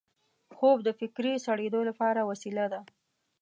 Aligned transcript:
خوب 0.57 0.77
د 0.83 0.89
فکري 0.99 1.33
سړېدو 1.45 1.79
لپاره 1.89 2.27
وسیله 2.31 2.65
ده 2.73 2.81